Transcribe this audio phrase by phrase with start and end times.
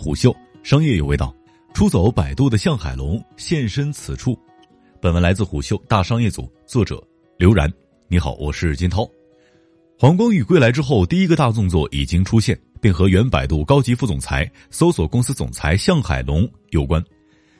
[0.00, 1.30] 虎嗅商业有味道，
[1.74, 4.34] 出走百度的向海龙现身此处。
[4.98, 7.70] 本文来自虎嗅大商业组，作者刘然。
[8.08, 9.06] 你好，我是金涛。
[9.98, 17.04] 黄光裕归来之后，第一个大动作已经出现，并和原百度高级副总裁、搜索公司总裁向海龙有关。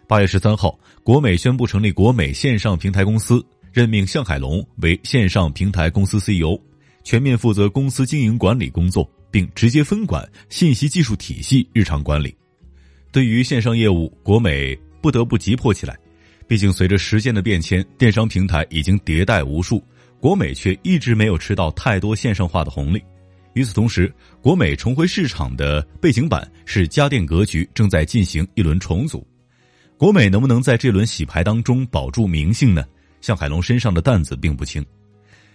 [0.09, 6.59] 八月十三号，国美宣布成立国美线上平台公司，任命向海龙为线上平台公司 CEO，
[7.05, 9.07] 全面负责公司经营管理工作。
[9.31, 12.35] 并直接分管信息技术体系日常管理。
[13.13, 15.99] 对于线上业务，国美不得不急迫起来。
[16.47, 19.83] 毕竟，随着时间的变迁，电商平台已经迭代无数，
[20.19, 23.03] 国美却一直没有吃到太多线上化的红利。
[23.55, 29.27] 与此同时，国美重回市场的背景板是家电格局正在进行一轮重组。
[29.97, 32.85] 国美能不能在这轮洗牌当中保住名姓呢？
[33.21, 34.85] 向海龙身上的担子并不轻。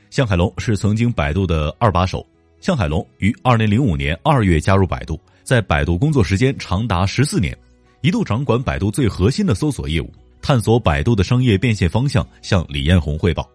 [0.09, 2.25] 向海龙是曾经百度的二把手。
[2.65, 7.55] 向海龙于二零零五年二月加入百度，在百度工作时间长达十四年，
[8.01, 13.47] 一度掌管百度最核心的搜索业务，探索百度的商业变现方向，向李彦宏汇报。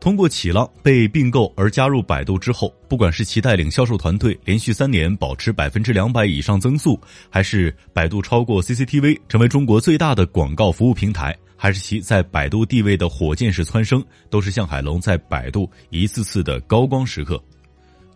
[0.00, 17.40] 通过启浪被并购而加入百度之后，不管是其带领销售团队连续三年保持百分之两百以上增速，还是百度超过 CCTV 成为中国最大的广告服务平台，还是其在百度地位的火箭式蹿升，都是向海龙在百度一次次的高光时刻。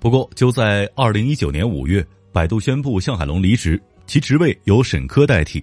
[0.07, 5.61] 不过，就在二零一九年五月，百度宣布向海龙离职，其职位由沈科代替。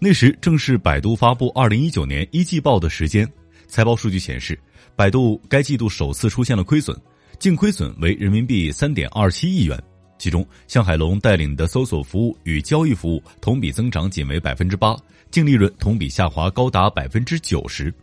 [0.00, 3.24] 那时正是百度发布二零一九年一季报的时间。
[3.68, 4.58] 财报数据显示，
[4.96, 7.00] 百度该季度首次出现了亏损，
[7.38, 9.80] 净亏损为人民币三点二七亿元。
[10.18, 14.96] 其中，向海龙带领的搜索服务与交易服务同比增长仅为百分之八，
[15.30, 17.94] 净利润同比下滑高达百分之九十。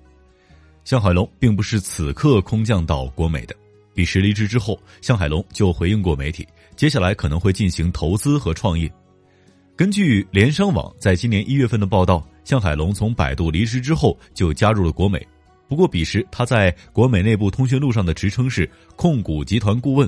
[0.86, 3.54] 向海龙并不是此刻空降到国美的。
[3.94, 8.92] 彼时离职之后，向海龙就回应过媒体，接下来可能会进行投资和创业。
[9.76, 15.26] 根据联商网在今年一月份的报道，向海龙从百度离职之后就加入了国美。
[15.68, 20.08] 不过彼时他在国美内部通讯录上的职称是控股集团顾问。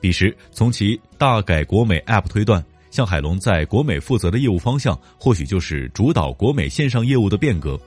[0.00, 7.78] 彼时从其大改国美 App 推断，向海龙在国美负责的业务方向或许就是主导国美线上业务的变革。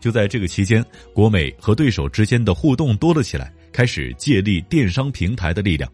[0.00, 3.52] 就在这个期间，国美和对手之间的互动多了起来。
[3.72, 5.90] 开始借力电商平台的力量。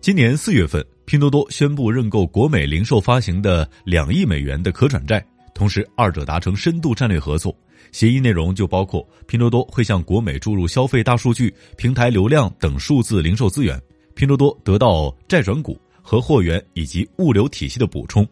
[0.00, 5.24] 今年四月份，拼多多宣布认购国美零售发行的两亿美元的可转债，
[5.54, 7.56] 同时二者达成深度战略合作。
[7.92, 13.80] 协议内容就包括拼多多会向国美注入消费大数据、平台流量等数字零售资源，
[14.14, 18.26] 拼多多得到债转股和货源以及物流体系的补充。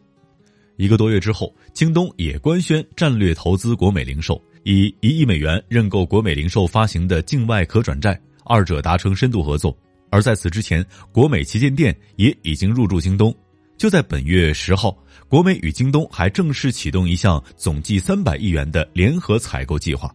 [0.76, 8.20] 一个多月之后，京东也官宣战略投资国美零售，以一亿美元认购国美零售发行的境外可转债。
[8.44, 9.76] 二者达成深度合作，
[10.10, 13.34] 而在此之前，国美旗舰店也已经入驻京东。
[13.78, 14.96] 就在本月十号，
[15.28, 20.14] 国美与京东还正式启动一项总计三百亿元的联合采购计划。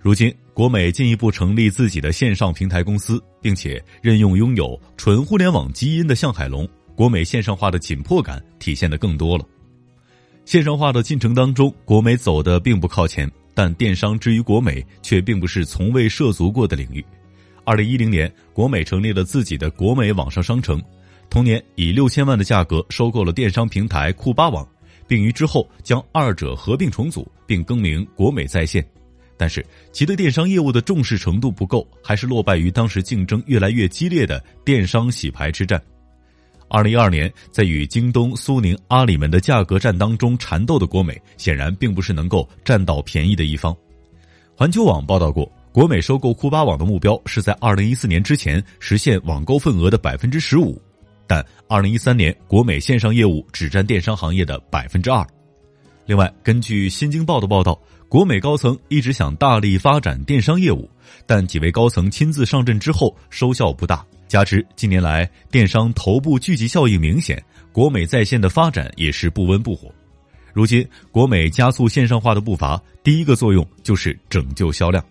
[0.00, 9.44] 如今，国美进一步成立自己的线上平台公司，并且任用拥有纯互联网基因的向海龙，国美线上化的紧迫感体现的更多了。
[10.44, 17.04] 线上化的进程当中，国美走的并不靠前，但电商之于国美却并不是从未涉足过的领域。
[17.64, 20.82] 二零一零年，国美成立了自己的国美网上商城，
[21.30, 24.66] 同年以六千万的价格收购了电商平台酷巴网，
[25.06, 28.84] 并于之后将二者合并重组，并更名国美在线。
[29.36, 35.80] 但是其对电商业务的重视程度不够，还是落败于当时竞争越来越激烈的电商洗牌之战。
[36.68, 43.76] 二零一二年，在与京东、苏宁、阿里们的价格战当中缠斗的国美，显然并不是能够占到便宜的一方。
[44.56, 45.50] 环球网报道过。
[45.72, 50.78] 国美收购酷巴网的目标是在二零一四年之前实现网购份额的百分之十五，
[51.26, 55.26] 但二零一三年国美线上业务只占电商行业的百分之二。
[56.04, 60.86] 另外，根据新京报的报道，国美高层一直想大力发展电商业务，
[61.24, 64.04] 但几位高层亲自上阵之后收效不大。
[64.28, 69.90] 加之近年来电商头部聚集效应明显，国美在线的发展也是不温不火。
[70.52, 75.02] 如今，国美加速线上化的步伐，第一个作用就是拯救销量。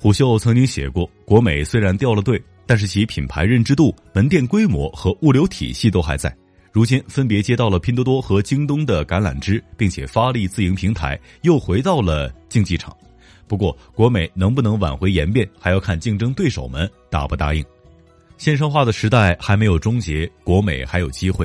[0.00, 6.32] 虎嗅曾经写过，国美虽然掉了队，但是其品牌认知度、门店规模和物流体系都还在。
[6.70, 12.96] 如今分别接到了拼多多和京东的橄榄枝，并且发力自营平台，又回到了竞技场。
[13.48, 17.64] 不过，国美能不能挽回颜面，还要看竞争对手们答不答应。
[18.36, 21.44] 线上化的时代还没有终结，国美还有机会。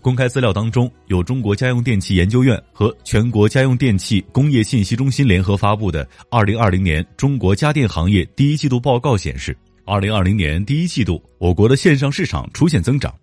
[0.00, 13.14] 公开资料当中有中国家用电器研究院和全国家用电器工业信息中心联合发布的《二零二零年中国家电行业第一季度报告》显示，二零二零年第一季度我国的线上市场出现增长。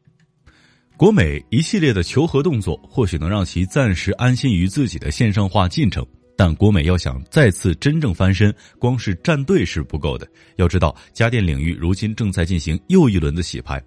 [0.95, 6.05] 国美一系列的求和动作，或许能让其暂时安心于自己的线上化进程。
[6.35, 10.27] 但国美要想再次真正翻身，光是站队是不够的。
[10.57, 13.83] 要知道，家电领域如今正在进行又一轮的洗牌。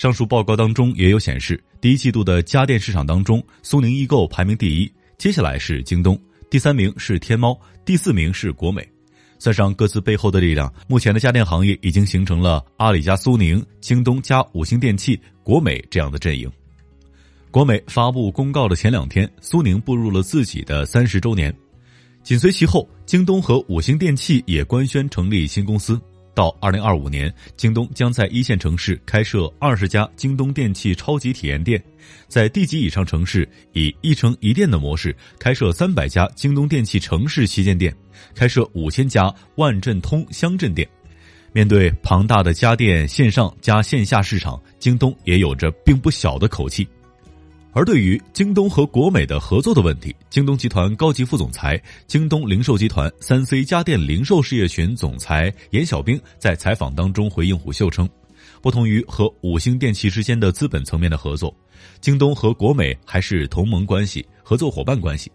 [0.00, 6.18] 上述报告当中也有显示，第一季度的家电市场当中，苏宁易购排名第一，接下来是京东，
[6.48, 7.54] 第三名是天猫，
[7.84, 8.82] 第四名是国美。
[9.38, 16.50] 算上各自背后的力量，目前的家电行业已经形成了阿里加苏宁、京东加五星电器、国美这样的阵营。
[17.50, 21.54] 国美发布公告的前两天，苏宁步入了自己的三十周年。
[22.22, 26.00] 紧随其后，京东和五星电器也官宣成立新公司。
[26.34, 31.82] 到二零二五年，京东将在一线城市开设二十家京东电器超级体验店，
[32.28, 37.94] 在地级以上城市以一城一店的模式开设三百家京东电器城市旗舰店，
[38.34, 40.88] 开设五千家万镇通乡镇店。
[41.52, 46.86] 面对庞大的家电线上加线下市场，京东也有着并不小的口气。
[47.72, 58.08] 而对于京东和国美的合作的问题，京东集团高级副总裁、京东零售集团三 C 家电零售事业群总裁严小兵在采访当中回应虎嗅称，
[58.60, 61.54] 不同于和五星电器之间的资本层面的合作，
[62.00, 65.30] 京东和国美还是同盟关系、合作伙伴关系。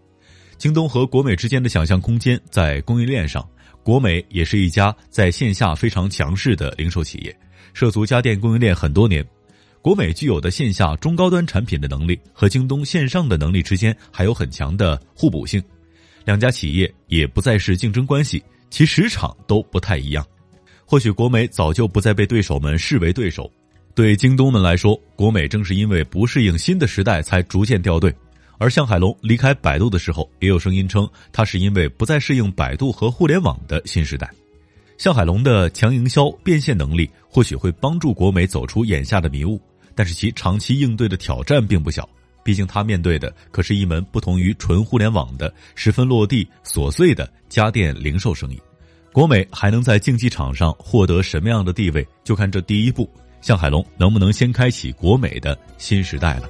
[0.58, 3.48] 京东和国美之间的想象空间在供应链上，
[3.82, 7.34] 国美也是一家在线下非常强势的零售企业，
[7.74, 9.26] 涉足家电供应链很多年。
[9.86, 15.64] 国美具有的线下中高端产品的能力和京东线上的能力之间还有很强的互补性，
[16.26, 20.26] 两家企业也不再是竞争关系，其市场都不太一样。
[20.88, 23.48] 或许国美早就不再被对手们视为对手，
[23.94, 28.12] 对京东们来说，国美正是因为不适应新的时代才逐渐掉队。
[28.58, 34.28] 而向海龙离开百度的时候，也有声音称他是因为不再适应百度和互联网的新时代。
[34.98, 39.62] 向海龙的强营销变现能力或许会帮助国美走出眼下的迷雾。
[39.96, 42.08] 但是其长期应对的挑战并不小，
[42.44, 48.62] 毕竟他面对的可是一门不同于纯互联网的、十分落地、琐碎的家电零售生意。
[49.12, 53.10] 国美还能在竞技场上获得什么样的地位，就看这第一步，
[53.40, 56.50] 向海龙能不能先开启国美的新时代了。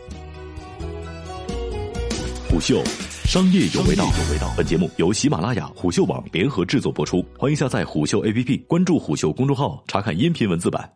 [2.50, 2.84] 虎嗅，
[3.26, 4.52] 商业有味道有味道。
[4.58, 10.90] 本节目由喜马拉雅、虎嗅网联合制作播出，欢迎下载虎嗅 APP，关注虎嗅公众号，查看音频文字版。